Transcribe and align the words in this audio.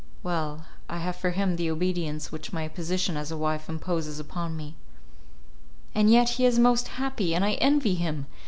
well, 0.23 0.65
I 0.89 0.97
have 0.97 1.15
for 1.15 1.29
him 1.29 1.57
the 1.57 1.69
obedience 1.69 2.31
which 2.31 2.51
my 2.51 2.67
position 2.67 3.15
as 3.15 3.29
a 3.29 3.37
wife 3.37 3.69
imposes 3.69 4.19
upon 4.19 4.57
me." 4.57 4.73
"And 5.93 6.09
yet 6.09 6.27
he 6.41 6.45
is 6.47 6.57
most 6.57 6.87
happy, 6.97 7.35
and 7.35 7.45
I 7.45 7.51
envy 7.61 7.93
him! 7.93 8.25